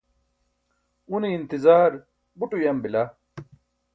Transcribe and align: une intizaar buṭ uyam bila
une 1.13 1.27
intizaar 1.37 1.93
buṭ 2.37 2.51
uyam 2.57 2.77
bila 2.83 3.03